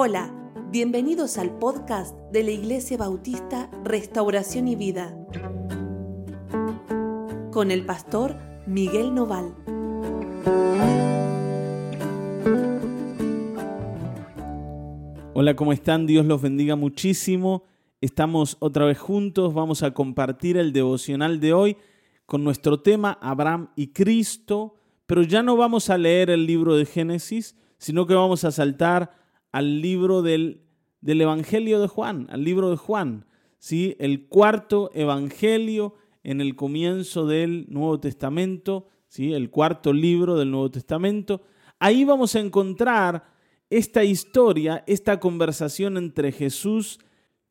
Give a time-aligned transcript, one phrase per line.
[0.00, 0.32] Hola,
[0.70, 5.12] bienvenidos al podcast de la Iglesia Bautista Restauración y Vida
[7.50, 9.52] con el pastor Miguel Noval.
[15.34, 16.06] Hola, ¿cómo están?
[16.06, 17.64] Dios los bendiga muchísimo.
[18.00, 21.76] Estamos otra vez juntos, vamos a compartir el devocional de hoy
[22.24, 24.76] con nuestro tema Abraham y Cristo,
[25.06, 29.18] pero ya no vamos a leer el libro de Génesis, sino que vamos a saltar
[29.52, 30.62] al libro del,
[31.00, 33.26] del Evangelio de Juan, al libro de Juan,
[33.58, 33.96] ¿sí?
[33.98, 39.32] el cuarto Evangelio en el comienzo del Nuevo Testamento, ¿sí?
[39.32, 41.42] el cuarto libro del Nuevo Testamento.
[41.78, 43.32] Ahí vamos a encontrar
[43.70, 47.00] esta historia, esta conversación entre Jesús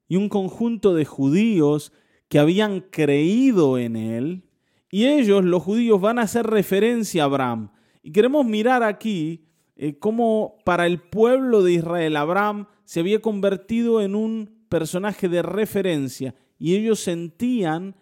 [0.07, 1.91] y un conjunto de judíos
[2.27, 4.43] que habían creído en él,
[4.89, 7.71] y ellos, los judíos, van a hacer referencia a Abraham.
[8.03, 9.46] Y queremos mirar aquí
[9.77, 15.43] eh, cómo para el pueblo de Israel Abraham se había convertido en un personaje de
[15.43, 17.95] referencia y ellos sentían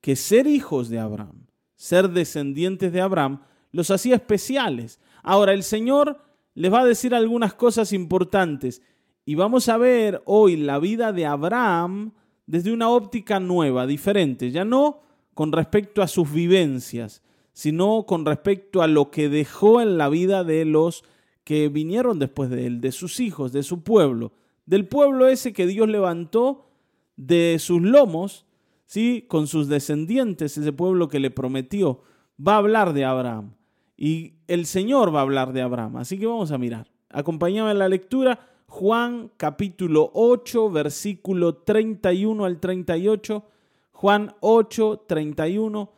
[0.00, 5.00] que ser hijos de Abraham, ser descendientes de Abraham, los hacía especiales.
[5.24, 6.22] Ahora el Señor
[6.54, 8.80] les va a decir algunas cosas importantes
[9.24, 12.12] y vamos a ver hoy la vida de Abraham
[12.46, 15.00] desde una óptica nueva, diferente, ya no
[15.34, 20.44] con respecto a sus vivencias, sino con respecto a lo que dejó en la vida
[20.44, 21.02] de los
[21.46, 24.32] que vinieron después de él, de sus hijos, de su pueblo,
[24.66, 26.66] del pueblo ese que Dios levantó
[27.14, 28.46] de sus lomos,
[28.84, 29.24] ¿sí?
[29.28, 32.02] con sus descendientes, ese pueblo que le prometió,
[32.36, 33.54] va a hablar de Abraham.
[33.96, 35.98] Y el Señor va a hablar de Abraham.
[35.98, 36.90] Así que vamos a mirar.
[37.10, 38.40] Acompáñame en la lectura.
[38.66, 43.44] Juan capítulo 8, versículo 31 al 38.
[43.92, 45.92] Juan 8, 31.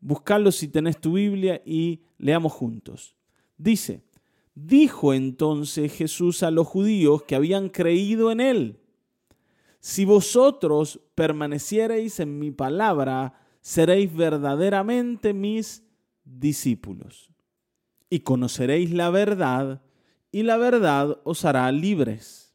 [0.00, 3.14] Buscalo si tenés tu Biblia y leamos juntos.
[3.56, 4.02] Dice,
[4.60, 8.80] Dijo entonces Jesús a los judíos que habían creído en él,
[9.78, 15.84] si vosotros permaneciereis en mi palabra, seréis verdaderamente mis
[16.24, 17.30] discípulos.
[18.10, 19.80] Y conoceréis la verdad,
[20.32, 22.52] y la verdad os hará libres.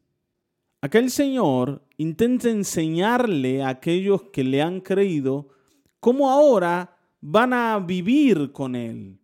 [0.82, 5.48] Aquel Señor intenta enseñarle a aquellos que le han creído
[6.02, 9.23] cómo ahora van a vivir con Él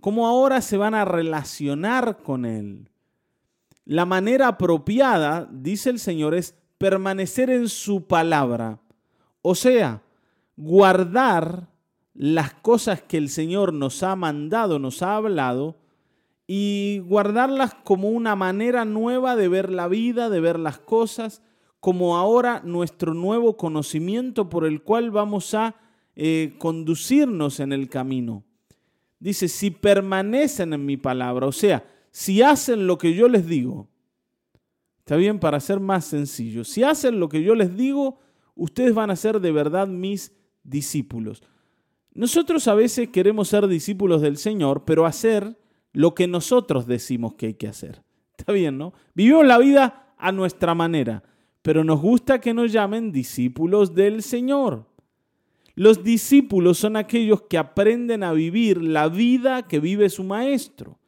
[0.00, 2.90] cómo ahora se van a relacionar con Él.
[3.84, 8.80] La manera apropiada, dice el Señor, es permanecer en su palabra.
[9.42, 10.02] O sea,
[10.56, 11.68] guardar
[12.14, 15.76] las cosas que el Señor nos ha mandado, nos ha hablado,
[16.46, 21.42] y guardarlas como una manera nueva de ver la vida, de ver las cosas,
[21.80, 25.76] como ahora nuestro nuevo conocimiento por el cual vamos a
[26.14, 28.44] eh, conducirnos en el camino.
[29.18, 33.88] Dice, si permanecen en mi palabra, o sea, si hacen lo que yo les digo,
[34.98, 38.18] está bien para ser más sencillo, si hacen lo que yo les digo,
[38.54, 40.32] ustedes van a ser de verdad mis
[40.62, 41.42] discípulos.
[42.12, 45.58] Nosotros a veces queremos ser discípulos del Señor, pero hacer
[45.92, 48.02] lo que nosotros decimos que hay que hacer.
[48.36, 48.92] Está bien, ¿no?
[49.14, 51.22] Vivimos la vida a nuestra manera,
[51.62, 54.86] pero nos gusta que nos llamen discípulos del Señor.
[55.76, 60.98] Los discípulos son aquellos que aprenden a vivir la vida que vive su maestro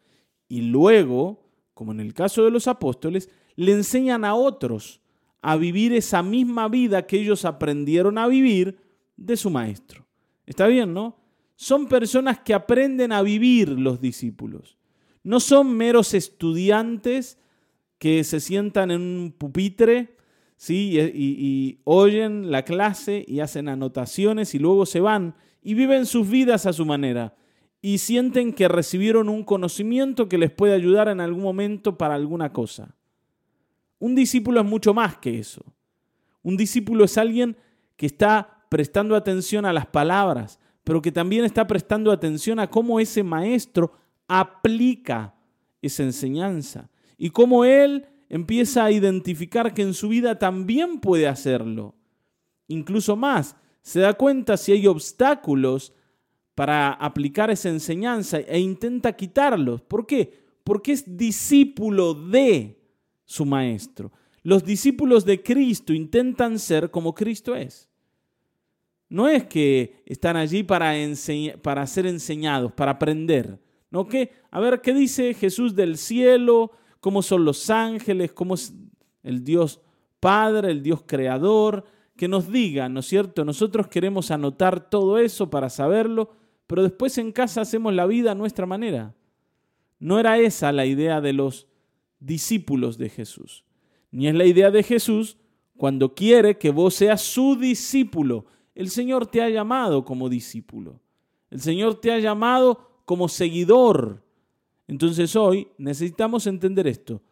[0.46, 1.42] y luego,
[1.72, 5.00] como en el caso de los apóstoles, le enseñan a otros
[5.40, 8.78] a vivir esa misma vida que ellos aprendieron a vivir
[9.16, 10.06] de su maestro.
[10.44, 11.16] ¿Está bien, no?
[11.56, 14.76] Son personas que aprenden a vivir los discípulos.
[15.22, 17.38] No son meros estudiantes
[17.98, 20.17] que se sientan en un pupitre
[20.58, 20.98] ¿sí?
[21.14, 26.66] Y, oyen la clase y hacen anotaciones y luego se van y viven sus vidas
[26.66, 27.34] a su manera
[27.80, 32.52] y sienten que recibieron un conocimiento que les puede ayudar en algún momento para alguna
[32.52, 32.94] cosa.
[34.00, 35.64] Un discípulo es mucho más que eso.
[36.42, 37.56] Un discípulo es alguien
[37.96, 42.98] que está prestando atención a las palabras, pero que también está prestando atención a cómo
[42.98, 43.92] ese maestro
[44.26, 45.34] aplica
[45.80, 51.94] esa enseñanza y cómo él empieza a identificar que en su vida también puede hacerlo.
[52.66, 55.92] Incluso más, se da cuenta si hay obstáculos
[56.54, 59.80] para aplicar esa enseñanza e intenta quitarlos.
[59.80, 60.44] ¿Por qué?
[60.64, 62.78] Porque es discípulo de
[63.24, 64.12] su maestro.
[64.42, 67.88] Los discípulos de Cristo intentan ser como Cristo es.
[69.08, 70.92] No es que están allí para,
[71.62, 73.58] para ser enseñados, para aprender.
[73.90, 74.06] ¿No?
[74.06, 74.32] ¿Qué?
[74.50, 76.72] A ver, ¿qué dice Jesús del cielo?
[77.00, 78.74] Cómo son los ángeles, cómo es
[79.22, 79.80] el Dios
[80.20, 81.84] Padre, el Dios Creador,
[82.16, 83.44] que nos diga, ¿no es cierto?
[83.44, 86.32] Nosotros queremos anotar todo eso para saberlo,
[86.66, 89.14] pero después en casa hacemos la vida a nuestra manera.
[90.00, 91.68] No era esa la idea de los
[92.20, 93.64] discípulos de Jesús.
[94.10, 95.36] ni es la idea de Jesús
[95.76, 98.46] cuando quiere que vos seas su discípulo.
[98.74, 101.00] El Señor te ha llamado como discípulo.
[101.50, 104.24] El Señor te ha llamado como seguidor.
[104.88, 107.22] Entonces hoy necesitamos entender esto.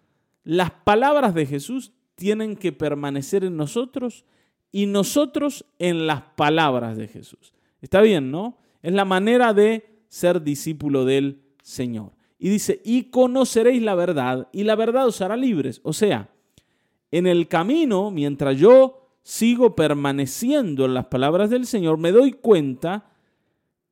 [0.45, 4.25] Las palabras de Jesús tienen que permanecer en nosotros
[4.71, 7.53] y nosotros en las palabras de Jesús.
[7.81, 8.59] Está bien, ¿no?
[8.83, 12.13] Es la manera de ser discípulo del Señor.
[12.39, 15.81] Y dice, y conoceréis la verdad, y la verdad os hará libres.
[15.83, 16.31] O sea,
[17.11, 23.11] en el camino, mientras yo sigo permaneciendo en las palabras del Señor, me doy cuenta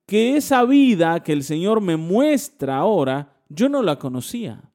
[0.06, 4.70] que esa vida que el Señor me muestra ahora, yo no la conocía.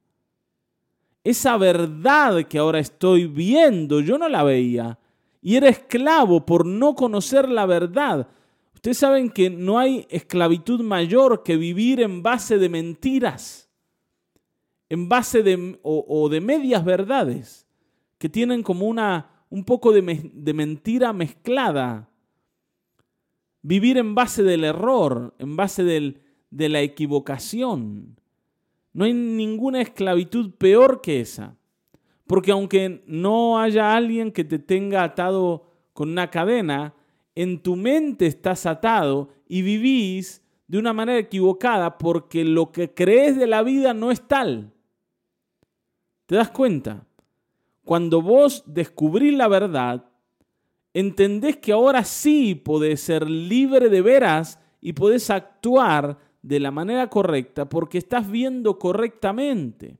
[1.23, 4.97] Esa verdad que ahora estoy viendo, yo no la veía.
[5.41, 8.27] Y era esclavo por no conocer la verdad.
[8.73, 13.69] Ustedes saben que no hay esclavitud mayor que vivir en base de mentiras,
[14.87, 17.67] en base de, o, de medias verdades,
[18.17, 22.09] que tienen como una, un poco de, de mentira mezclada.
[23.61, 28.18] Vivir en base del error, en base del, de la equivocación.
[28.99, 31.55] No hay ninguna esclavitud peor que esa.
[32.27, 36.93] Porque aunque no haya alguien que te tenga atado con una cadena,
[37.33, 43.37] en tu mente estás atado y vivís de una manera equivocada porque lo que crees
[43.37, 44.73] de la vida no es tal.
[46.25, 47.07] ¿Te das cuenta?
[47.85, 50.11] Cuando vos descubrís la verdad,
[50.93, 57.09] entendés que ahora sí podés ser libre de veras y podés actuar de la manera
[57.09, 59.97] correcta porque estás viendo correctamente.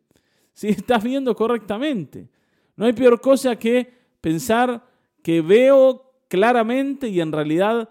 [0.54, 2.30] Si estás viendo correctamente.
[2.76, 3.92] No hay peor cosa que
[4.22, 4.86] pensar
[5.22, 7.90] que veo claramente y en realidad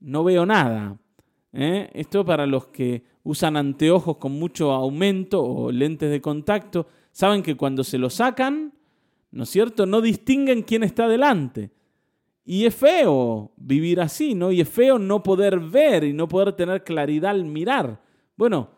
[0.00, 0.98] no veo nada.
[1.52, 1.90] ¿eh?
[1.94, 7.56] Esto para los que usan anteojos con mucho aumento o lentes de contacto, saben que
[7.56, 8.72] cuando se lo sacan,
[9.30, 9.86] ¿no es cierto?
[9.86, 11.70] No distinguen quién está delante.
[12.50, 14.50] Y es feo vivir así, ¿no?
[14.50, 18.00] Y es feo no poder ver y no poder tener claridad al mirar.
[18.38, 18.70] Bueno,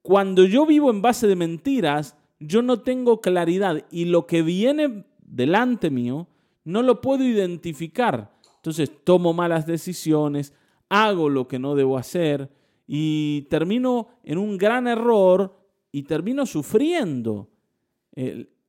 [0.00, 5.04] cuando yo vivo en base de mentiras, yo no tengo claridad y lo que viene
[5.26, 6.26] delante mío
[6.64, 8.32] no lo puedo identificar.
[8.56, 10.54] Entonces tomo malas decisiones,
[10.88, 12.48] hago lo que no debo hacer
[12.86, 15.54] y termino en un gran error
[15.92, 17.50] y termino sufriendo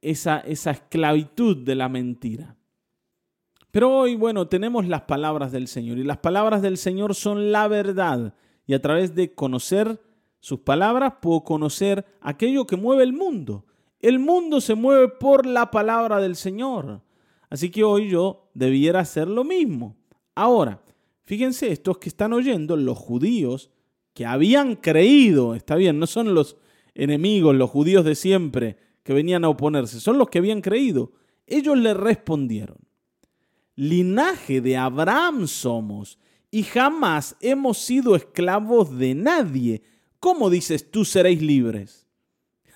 [0.01, 2.57] esa, esa esclavitud de la mentira.
[3.73, 7.67] Pero hoy, bueno, tenemos las palabras del Señor y las palabras del Señor son la
[7.67, 8.35] verdad
[8.67, 9.99] y a través de conocer
[10.39, 13.65] sus palabras puedo conocer aquello que mueve el mundo.
[13.99, 17.01] El mundo se mueve por la palabra del Señor.
[17.49, 19.95] Así que hoy yo debiera hacer lo mismo.
[20.35, 20.83] Ahora,
[21.23, 23.71] fíjense, estos que están oyendo, los judíos
[24.13, 26.57] que habían creído, está bien, no son los
[26.93, 31.13] enemigos, los judíos de siempre que venían a oponerse, son los que habían creído.
[31.47, 32.77] Ellos le respondieron,
[33.75, 36.19] linaje de Abraham somos
[36.51, 39.83] y jamás hemos sido esclavos de nadie.
[40.19, 42.07] ¿Cómo dices tú seréis libres?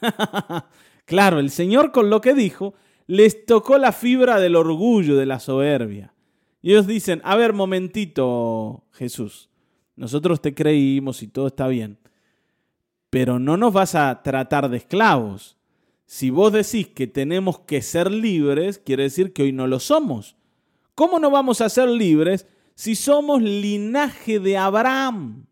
[1.05, 2.73] claro, el Señor con lo que dijo
[3.07, 6.13] les tocó la fibra del orgullo, de la soberbia.
[6.61, 9.49] Y ellos dicen, a ver, momentito, Jesús,
[9.95, 11.97] nosotros te creímos y todo está bien,
[13.09, 15.57] pero no nos vas a tratar de esclavos.
[16.05, 20.35] Si vos decís que tenemos que ser libres, quiere decir que hoy no lo somos.
[20.97, 25.45] ¿Cómo no vamos a ser libres si somos linaje de Abraham?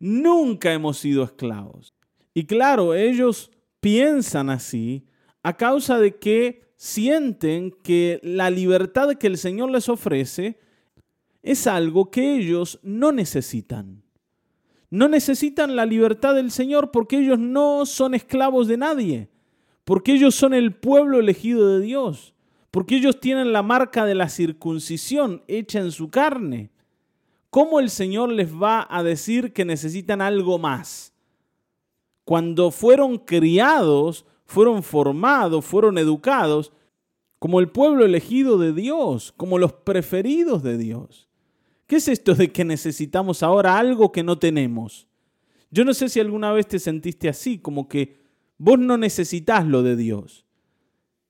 [0.00, 1.94] Nunca hemos sido esclavos.
[2.34, 5.06] Y claro, ellos piensan así
[5.44, 10.58] a causa de que sienten que la libertad que el Señor les ofrece
[11.44, 14.02] es algo que ellos no necesitan.
[14.90, 19.28] No necesitan la libertad del Señor porque ellos no son esclavos de nadie,
[19.84, 22.34] porque ellos son el pueblo elegido de Dios,
[22.70, 26.70] porque ellos tienen la marca de la circuncisión hecha en su carne.
[27.50, 31.12] ¿Cómo el Señor les va a decir que necesitan algo más?
[32.24, 36.72] Cuando fueron criados fueron formados, fueron educados
[37.38, 41.28] como el pueblo elegido de Dios, como los preferidos de Dios.
[41.86, 45.06] ¿Qué es esto de que necesitamos ahora algo que no tenemos?
[45.70, 48.18] Yo no sé si alguna vez te sentiste así, como que
[48.58, 50.44] vos no necesitas lo de Dios.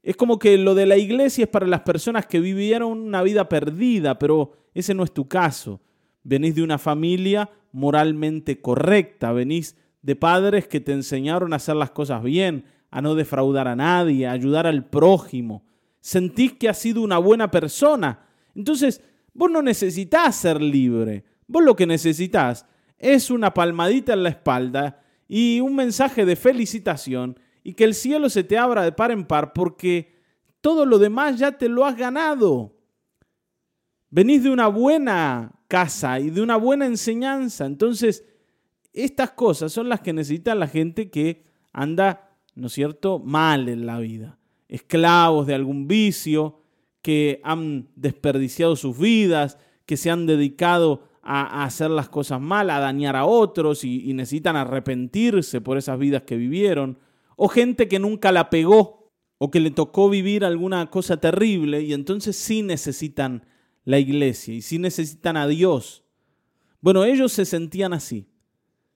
[0.02, 3.48] Es como que lo de la iglesia es para las personas que vivieron una vida
[3.48, 5.80] perdida, pero ese no es tu caso.
[6.22, 11.90] Venís de una familia moralmente correcta, venís de padres que te enseñaron a hacer las
[11.90, 15.64] cosas bien, a no defraudar a nadie, a ayudar al prójimo.
[16.00, 18.26] Sentís que has sido una buena persona.
[18.54, 19.02] Entonces,
[19.34, 21.24] vos no necesitas ser libre.
[21.46, 22.66] Vos lo que necesitas
[22.98, 28.28] es una palmadita en la espalda y un mensaje de felicitación y que el cielo
[28.30, 30.14] se te abra de par en par porque
[30.60, 32.76] todo lo demás ya te lo has ganado.
[34.10, 37.64] Venís de una buena casa y de una buena enseñanza.
[37.66, 38.24] Entonces,
[38.92, 43.86] estas cosas son las que necesita la gente que anda, ¿no es cierto?, mal en
[43.86, 44.38] la vida.
[44.68, 46.60] Esclavos de algún vicio,
[47.02, 52.80] que han desperdiciado sus vidas, que se han dedicado a, hacer las cosas mal, a
[52.80, 56.98] dañar a otros y, y necesitan arrepentirse por esas vidas que vivieron.
[57.42, 61.94] O gente que nunca la pegó o que le tocó vivir alguna cosa terrible y
[61.94, 63.46] entonces sí necesitan
[63.86, 66.04] la iglesia y sí necesitan a Dios.
[66.82, 68.28] Bueno, ellos se sentían así.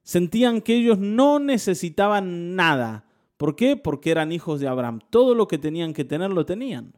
[0.03, 3.07] Sentían que ellos no necesitaban nada.
[3.39, 3.79] ¿Por qué?
[3.79, 5.01] Porque eran hijos de Abraham.
[5.09, 6.93] Todo lo que tenían que tener lo tenían.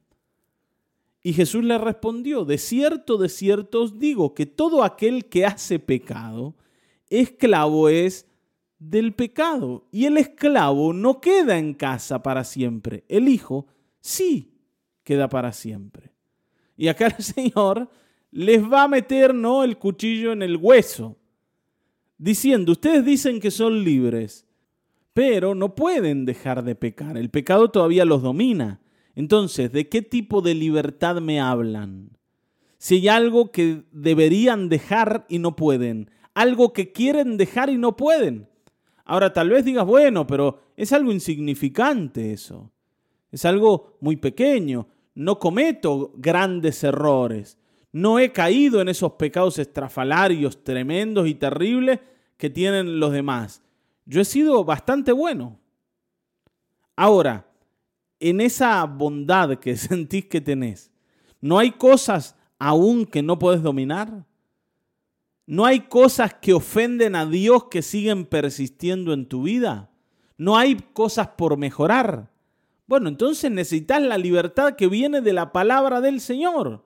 [1.22, 5.78] Y Jesús le respondió, de cierto, de cierto os digo que todo aquel que hace
[5.78, 6.56] pecado,
[7.08, 8.26] esclavo es
[8.78, 9.86] del pecado.
[9.90, 13.04] Y el esclavo no queda en casa para siempre.
[13.08, 13.66] El hijo
[14.00, 14.52] sí
[15.02, 16.12] queda para siempre.
[16.76, 17.88] Y acá el Señor
[18.30, 19.64] les va a meter ¿no?
[19.64, 21.16] el cuchillo en el hueso,
[22.18, 24.46] diciendo, ustedes dicen que son libres,
[25.14, 27.16] pero no pueden dejar de pecar.
[27.16, 28.80] El pecado todavía los domina.
[29.14, 32.10] Entonces, ¿de qué tipo de libertad me hablan?
[32.76, 37.96] Si hay algo que deberían dejar y no pueden, algo que quieren dejar y no
[37.96, 38.48] pueden.
[39.06, 42.70] Ahora, tal vez digas, bueno, pero es algo insignificante eso.
[43.32, 44.86] Es algo muy pequeño
[45.16, 47.58] no cometo grandes errores,
[47.90, 52.00] no he caído en esos pecados estrafalarios tremendos y terribles
[52.36, 53.62] que tienen los demás.
[54.04, 55.58] Yo he sido bastante bueno.
[56.94, 57.50] Ahora,
[58.20, 60.92] en esa bondad que sentís que tenés,
[61.40, 64.26] ¿no hay cosas aún que no puedes dominar?
[65.46, 69.90] ¿No hay cosas que ofenden a Dios que siguen persistiendo en tu vida?
[70.36, 72.30] ¿No hay cosas por mejorar?
[72.86, 76.84] Bueno, entonces necesitas la libertad que viene de la palabra del Señor.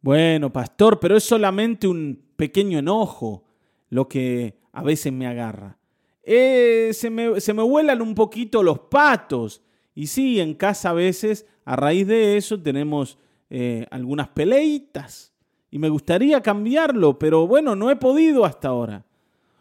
[0.00, 3.44] Bueno, pastor, pero es solamente un pequeño enojo
[3.88, 5.78] lo que a veces me agarra.
[6.22, 9.62] Eh, se, me, se me vuelan un poquito los patos.
[9.94, 13.18] Y sí, en casa a veces, a raíz de eso, tenemos
[13.50, 15.31] eh, algunas peleitas.
[15.72, 19.06] Y me gustaría cambiarlo, pero bueno, no he podido hasta ahora.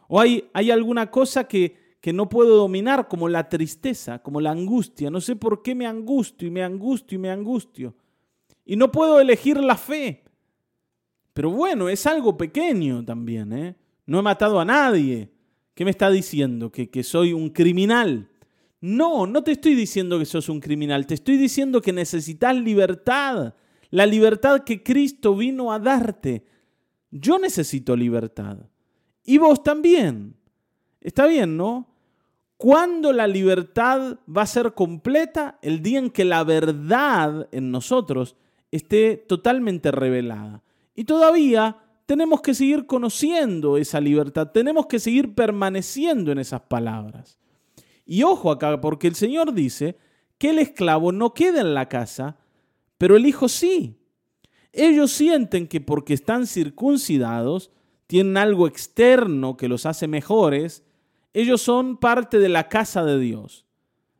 [0.09, 4.51] O hay, hay alguna cosa que, que no puedo dominar, como la tristeza, como la
[4.51, 5.09] angustia.
[5.09, 7.95] No sé por qué me angustio y me angustio y me angustio.
[8.65, 10.21] Y no puedo elegir la fe.
[11.31, 13.53] Pero bueno, es algo pequeño también.
[13.53, 13.75] ¿eh?
[14.05, 15.29] No he matado a nadie.
[15.73, 16.73] ¿Qué me está diciendo?
[16.73, 18.27] ¿Que, que soy un criminal.
[18.81, 21.07] No, no te estoy diciendo que sos un criminal.
[21.07, 23.53] Te estoy diciendo que necesitas libertad.
[23.91, 26.45] La libertad que Cristo vino a darte.
[27.11, 28.57] Yo necesito libertad.
[29.23, 30.35] Y vos también.
[31.01, 31.87] Está bien, ¿no?
[32.57, 35.57] ¿Cuándo la libertad va a ser completa?
[35.61, 38.35] El día en que la verdad en nosotros
[38.71, 40.63] esté totalmente revelada.
[40.95, 47.39] Y todavía tenemos que seguir conociendo esa libertad, tenemos que seguir permaneciendo en esas palabras.
[48.05, 49.97] Y ojo acá, porque el Señor dice
[50.37, 52.37] que el esclavo no queda en la casa,
[53.01, 53.97] pero el hijo sí.
[54.71, 57.71] Ellos sienten que porque están circuncidados,
[58.05, 60.83] tienen algo externo que los hace mejores,
[61.33, 63.65] ellos son parte de la casa de Dios.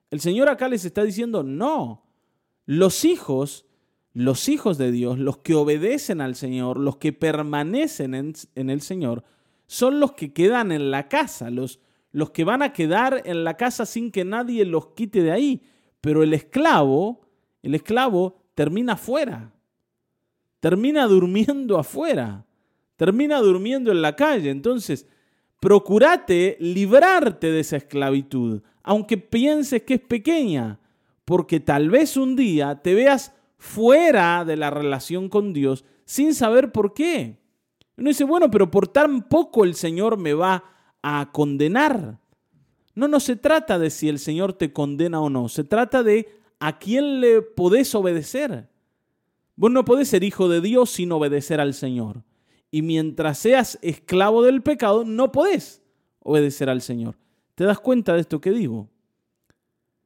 [0.10, 2.08] El Señor acá les está diciendo, no,
[2.66, 3.68] los hijos,
[4.14, 9.24] los hijos de Dios, los que obedecen al Señor, los que permanecen en, el Señor,
[9.68, 13.58] son los que quedan en la casa, los, los que van a quedar en la
[13.58, 15.62] casa sin que nadie los quite de ahí.
[16.02, 17.28] Pero el esclavo,
[17.62, 19.52] el esclavo termina afuera,
[20.60, 22.46] termina durmiendo afuera,
[22.96, 24.50] termina durmiendo en la calle.
[24.50, 25.08] Entonces,
[25.60, 30.80] procurate librarte de esa esclavitud, aunque pienses que es pequeña,
[31.26, 36.72] porque tal vez un día te veas fuera de la relación con Dios sin saber
[36.72, 37.38] por qué.
[37.96, 40.64] Uno dice, bueno, pero por tan poco el Señor me va
[41.04, 42.20] a condenar.
[42.96, 46.41] No, no se trata de si el Señor te condena o no, se trata de
[46.62, 48.70] a quién le podés obedecer.
[49.58, 52.24] Vos no podés ser hijo de Dios sin obedecer al Señor
[52.72, 55.84] y mientras seas esclavo del pecado, no podés
[56.20, 57.18] obedecer al Señor.
[57.56, 58.90] ¿Te das cuenta de esto que digo?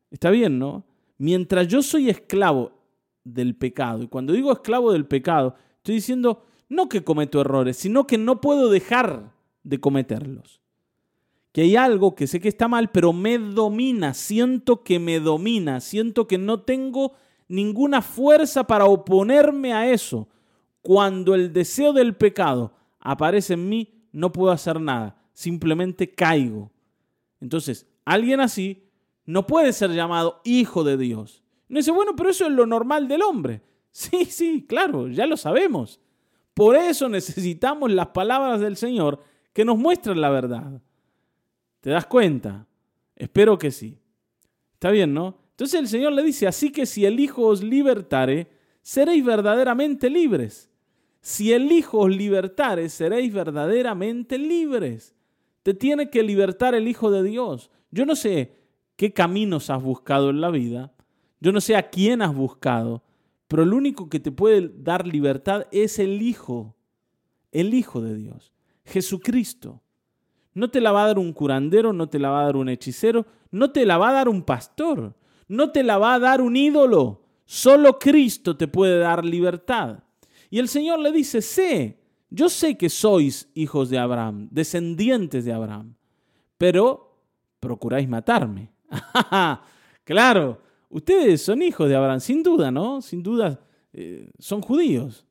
[0.10, 0.84] Está bien, ¿no?
[1.20, 2.72] Mientras yo soy esclavo
[3.24, 8.08] del pecado, y cuando digo esclavo del pecado, estoy diciendo no que cometo errores, sino
[8.08, 9.32] que no puedo dejar
[9.64, 10.62] de cometerlos.
[11.56, 15.80] Que hay algo que sé que está mal, pero me domina, siento que me domina,
[15.80, 17.14] siento que no tengo
[17.48, 20.28] ninguna fuerza para oponerme a eso
[20.82, 26.74] cuando el deseo del pecado aparece en mí, no puedo hacer nada, simplemente caigo.
[27.40, 28.90] Entonces, alguien así
[29.24, 31.42] no puede ser llamado hijo de Dios.
[31.70, 33.62] No dice, bueno, pero eso es lo normal del hombre.
[33.96, 36.02] Sí, sí, claro, ya lo sabemos.
[36.54, 40.82] Por eso necesitamos las palabras del Señor que nos muestran la verdad.
[41.86, 42.66] ¿Te das cuenta?
[43.16, 44.00] Espero que sí.
[44.74, 45.38] Está bien, ¿no?
[45.52, 48.48] Entonces el Señor le dice, así que si el Hijo os libertare,
[48.82, 50.72] seréis verdaderamente libres.
[51.22, 55.14] Si el Hijo os libertare, seréis verdaderamente libres.
[55.62, 57.70] Te tiene que libertar el Hijo de Dios.
[57.92, 58.56] Yo no sé
[58.96, 60.92] qué caminos has buscado en la vida,
[61.40, 63.04] yo no sé a quién has buscado,
[63.48, 66.76] pero el único que te puede dar libertad es el Hijo,
[67.52, 68.54] el Hijo de Dios,
[68.86, 69.84] Jesucristo.
[70.56, 72.70] No te la va a dar un curandero, no te la va a dar un
[72.70, 75.14] hechicero, no te la va a dar un pastor,
[75.48, 77.22] no te la va a dar un ídolo.
[77.46, 80.00] Solo Cristo te puede dar libertad.
[80.50, 82.00] Y el Señor le dice, sé,
[82.32, 85.94] yo sé que sois hijos de Abraham, descendientes de Abraham,
[86.58, 87.20] pero
[87.60, 88.72] procuráis matarme.
[90.04, 93.02] claro, Ustedes son hijos de Abraham, sin duda, ¿no?
[93.02, 93.60] Sin duda,
[93.92, 95.26] eh, son judíos.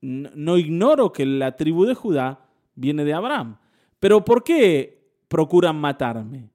[0.00, 3.56] No, ignoro que la tribu de Judá viene de Abraham.
[4.04, 6.50] Pero ¿por qué procuran matarme?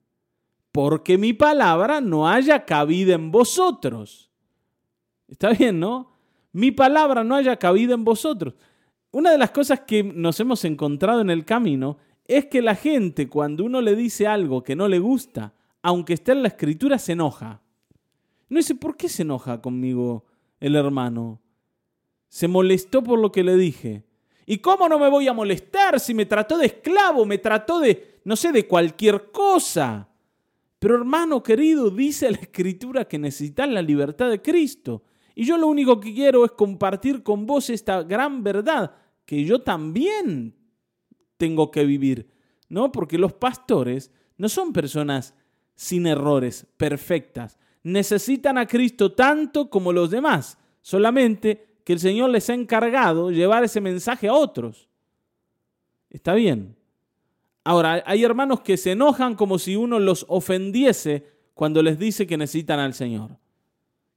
[0.72, 4.30] Porque mi palabra no haya cabida en vosotros.
[5.28, 6.12] Está bien, ¿no?
[6.52, 8.54] Mi palabra no haya cabida en vosotros.
[9.10, 13.28] Una de las cosas que nos hemos encontrado en el camino es que la gente
[13.28, 17.14] cuando uno le dice algo que no le gusta, aunque esté en la escritura, se
[17.14, 17.64] enoja.
[18.48, 20.24] No dice, ¿por qué se enoja conmigo
[20.60, 21.42] el hermano?
[22.28, 24.06] Se molestó por lo que le dije.
[24.50, 28.20] ¿Y cómo no me voy a molestar si me trató de esclavo, me trató de,
[28.26, 30.10] no sé, de cualquier cosa?
[30.80, 35.04] Pero hermano querido, dice la escritura que necesitas la libertad de Cristo.
[35.36, 39.62] Y yo lo único que quiero es compartir con vos esta gran verdad que yo
[39.62, 40.56] también
[41.38, 42.28] tengo que vivir,
[42.70, 42.92] ¿no?
[42.92, 45.36] Porque los pastores no son personas
[45.76, 52.48] sin errores, perfectas necesitan a Cristo tanto como los demás, solamente que el Señor les
[52.52, 54.88] ha encargado llevar ese mensaje a otros.
[56.12, 56.76] Está bien.
[57.64, 61.26] Ahora, hay hermanos que se enojan como si uno los ofendiese
[61.56, 63.40] cuando les dice que necesitan al Señor,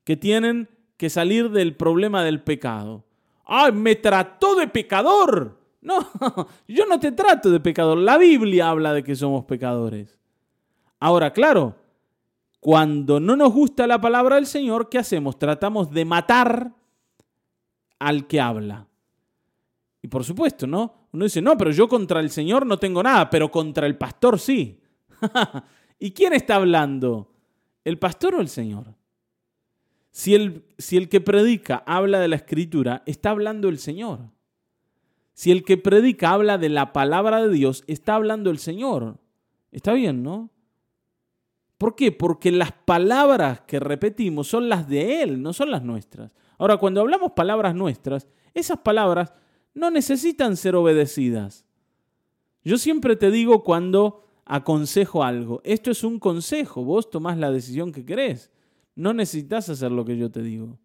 [0.04, 3.06] que tienen que salir del problema del pecado.
[3.46, 5.58] ¡Ay, me trató de pecador!
[5.80, 5.98] No,
[6.68, 7.96] yo no te trato de pecador.
[7.96, 10.18] La Biblia habla de que somos pecadores.
[11.00, 11.74] Ahora, claro,
[12.61, 15.38] cuando no nos gusta la palabra del Señor, ¿qué hacemos?
[15.38, 16.72] Tratamos de matar
[18.06, 18.86] al que habla.
[20.02, 21.08] Y por supuesto, ¿no?
[21.12, 24.38] Uno dice, no, pero yo contra el Señor no tengo nada, pero contra el pastor
[24.38, 24.80] sí.
[25.98, 27.32] ¿Y quién está hablando?
[27.84, 28.94] ¿El pastor o el Señor?
[30.10, 34.30] Si el, si el que predica habla de la escritura, está hablando el Señor.
[35.32, 39.18] Si el que predica habla de la palabra de Dios, está hablando el Señor.
[39.70, 40.50] Está bien, ¿no?
[41.78, 42.12] ¿Por qué?
[42.12, 46.34] Porque las palabras que repetimos son las de Él, no son las nuestras.
[46.58, 49.32] Ahora, cuando hablamos palabras nuestras, esas palabras
[49.74, 51.64] no necesitan ser obedecidas.
[52.64, 57.92] Yo siempre te digo cuando aconsejo algo, esto es un consejo, vos tomás la decisión
[57.92, 58.50] que querés,
[58.94, 60.78] no necesitas hacer lo que yo te digo.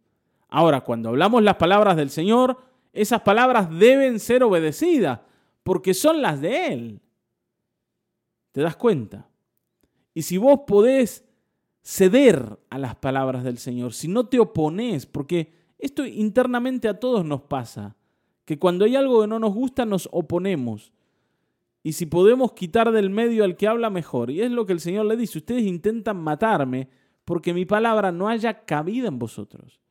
[0.49, 2.58] Ahora, cuando hablamos las palabras del Señor,
[2.93, 5.19] esas palabras deben ser obedecidas,
[5.63, 7.01] porque son las de Él.
[8.53, 9.27] ¿Te das cuenta?
[10.13, 11.25] Y si vos podés
[11.82, 17.26] ceder a las palabras del Señor, si no te opones, porque esto internamente a todos
[17.26, 17.96] nos pasa,
[18.46, 20.94] que cuando hay algo que no nos gusta nos oponemos.
[21.84, 24.80] Y si podemos quitar del medio al que habla mejor, y es lo que el
[24.80, 26.90] Señor le dice, ustedes intentan matarme
[27.26, 29.82] porque mi palabra no haya cabida en vosotros.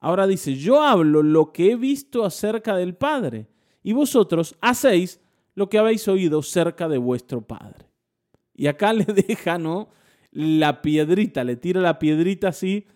[0.00, 3.48] Ahora dice, yo hablo lo que he visto acerca del Padre,
[3.82, 5.20] y vosotros hacéis
[5.54, 7.90] lo que habéis oído cerca de vuestro Padre.
[8.54, 9.88] Y acá le deja, ¿no?
[10.30, 12.86] La piedrita, le tira la piedrita así,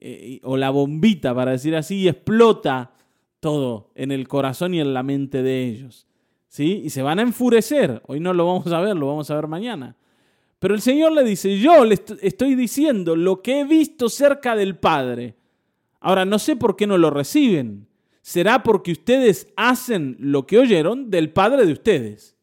[0.00, 2.92] eh, o la bombita, para decir así, y explota
[3.40, 6.06] todo en el corazón y en la mente de ellos.
[6.48, 6.82] ¿Sí?
[6.84, 8.02] Y se van a enfurecer.
[8.06, 9.96] Hoy no lo vamos a ver, lo vamos a ver mañana.
[10.58, 14.76] Pero el Señor le dice, yo le estoy diciendo lo que he visto cerca del
[14.76, 15.36] Padre.
[16.00, 17.86] Ahora, no sé por qué no lo reciben.
[18.22, 22.36] Será porque ustedes hacen lo que oyeron del Padre de ustedes.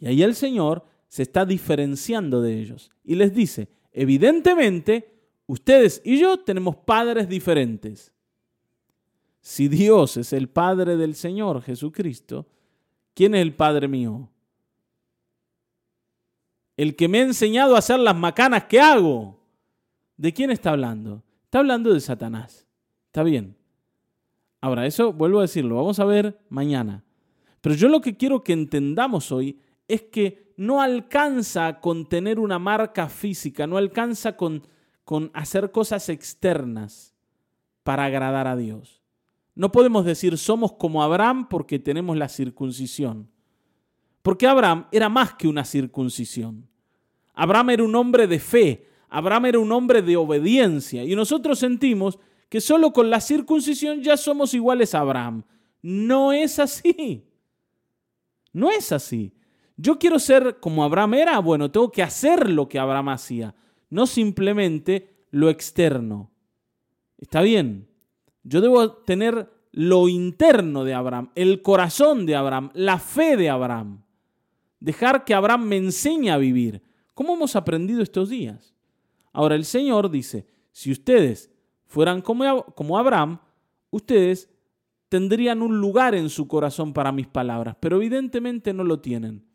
[0.00, 2.90] Y ahí el Señor se está diferenciando de ellos.
[3.04, 5.15] Y les dice, evidentemente,
[5.46, 8.12] ustedes y yo tenemos padres diferentes.
[9.40, 12.46] Si Dios es el Padre del Señor Jesucristo,
[13.14, 14.28] ¿quién es el Padre mío?
[16.76, 19.40] El que me ha enseñado a hacer las macanas que hago.
[20.16, 21.22] ¿De quién está hablando?
[21.44, 22.66] Está hablando de Satanás.
[23.06, 23.56] Está bien.
[24.60, 27.04] Ahora, eso vuelvo a decirlo, vamos a ver mañana.
[27.60, 32.58] Pero yo lo que quiero que entendamos hoy es que no alcanza con tener una
[32.58, 34.66] marca física, no alcanza con,
[35.06, 37.14] con hacer cosas externas
[37.84, 39.04] para agradar a Dios.
[39.54, 43.30] No podemos decir somos como Abraham porque tenemos la circuncisión.
[44.22, 46.68] Porque Abraham era más que una circuncisión.
[47.34, 52.18] Abraham era un hombre de fe, Abraham era un hombre de obediencia y nosotros sentimos
[52.48, 55.44] que solo con la circuncisión ya somos iguales a Abraham.
[55.82, 57.24] No es así.
[58.52, 59.32] No es así.
[59.76, 63.54] Yo quiero ser como Abraham era, bueno, tengo que hacer lo que Abraham hacía,
[63.90, 66.30] no simplemente lo externo.
[67.18, 67.88] Está bien.
[68.42, 74.02] Yo debo tener lo interno de Abraham, el corazón de Abraham, la fe de Abraham.
[74.80, 76.82] Dejar que Abraham me enseñe a vivir.
[77.14, 78.74] ¿Cómo hemos aprendido estos días?
[79.32, 81.50] Ahora el Señor dice, si ustedes
[81.86, 83.38] fueran como, Abraham,
[83.90, 84.50] ustedes
[85.08, 89.46] tendrían un lugar en su corazón para mis palabras, pero evidentemente no lo tienen.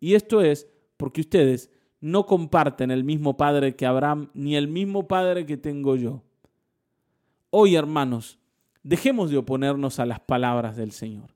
[0.00, 1.70] Y esto es porque ustedes
[2.02, 6.20] no comparten el mismo Padre que Abraham, ni el mismo Padre que tengo yo.
[7.48, 8.40] Hoy, hermanos,
[8.82, 11.30] dejemos de oponernos a las palabras del Señor.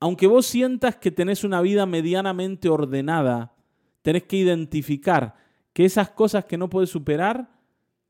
[0.00, 3.54] Aunque vos sientas que tenés una vida medianamente ordenada,
[4.00, 5.34] tenés que identificar
[5.74, 7.50] que esas cosas que no puedes superar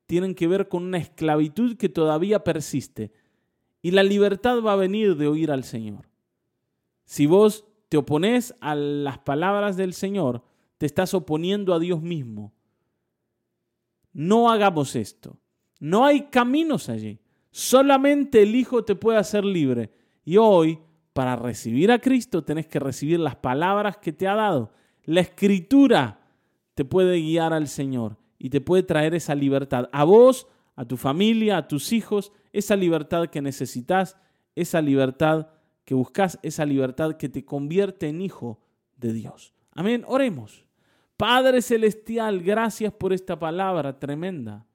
[0.07, 3.12] tienen que ver con una esclavitud que todavía persiste.
[3.83, 6.09] Y la libertad va a venir de oír al Señor.
[7.07, 10.45] Si vos te opones a las palabras del Señor,
[10.83, 12.53] te estás oponiendo a Dios mismo.
[14.12, 15.38] No hagamos esto.
[15.79, 17.21] No hay caminos allí.
[17.53, 19.92] Solamente el Hijo te puede hacer libre.
[20.25, 20.81] Y hoy,
[21.12, 24.73] para recibir a Cristo, tenés que recibir las palabras que te ha dado.
[25.05, 26.18] La escritura
[26.75, 29.88] te puede guiar al Señor y te puede traer esa libertad.
[29.92, 34.16] A vos, a tu familia, a tus hijos, esa libertad que necesitas,
[34.57, 35.47] esa libertad
[35.85, 38.61] que buscas, esa libertad que te convierte en hijo
[38.97, 39.55] de Dios.
[39.71, 40.03] Amén.
[40.09, 40.64] Oremos.
[41.23, 44.67] Padre Celestial, gracias por esta palabra tremenda.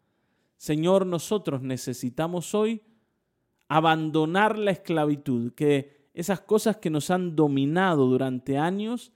[0.56, 2.82] Señor, nosotros necesitamos hoy
[3.68, 9.12] abandonar la esclavitud, que esas cosas que nos han dominado durante años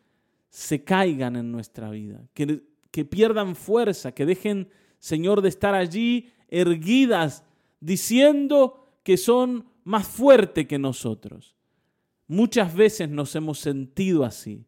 [0.50, 4.67] se caigan en nuestra vida, que, que pierdan fuerza, que dejen,
[5.00, 7.46] Señor, de estar allí erguidas,
[7.80, 11.56] diciendo que son más fuertes que nosotros.
[12.28, 14.65] Muchas veces nos hemos sentido así,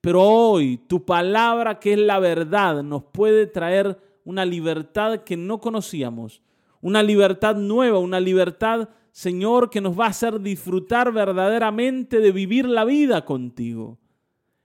[0.00, 5.60] pero hoy tu palabra, que es la verdad, nos puede traer una libertad que no
[5.60, 6.42] conocíamos,
[6.80, 12.68] una libertad nueva, una libertad, Señor, que nos va a hacer disfrutar verdaderamente de vivir
[12.68, 13.98] la vida contigo.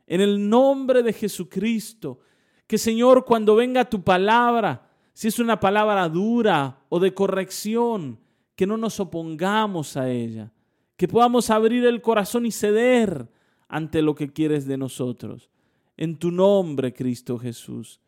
[0.06, 2.19] En el nombre de Jesucristo,
[2.67, 8.19] que Señor, cuando venga tu palabra, si es una palabra dura o de corrección,
[8.56, 10.52] que no nos opongamos a ella,
[10.98, 13.28] que podamos abrir el corazón y ceder
[13.74, 15.50] ante lo que quieres de nosotros.
[15.98, 18.00] En tu nombre, Cristo Jesús.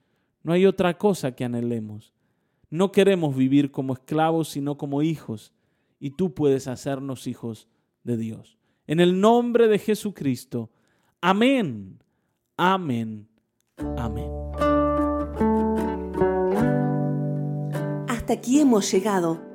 [0.43, 2.13] No hay otra cosa que anhelemos.
[2.69, 5.53] No queremos vivir como esclavos, sino como hijos,
[5.99, 7.67] y tú puedes hacernos hijos
[8.03, 8.59] de Dios.
[8.85, 10.69] En el nombre de Jesucristo.
[11.19, 11.97] Amén.
[12.57, 13.27] Amén.
[13.97, 14.29] Amén.
[18.07, 19.54] Hasta aquí hemos llegado.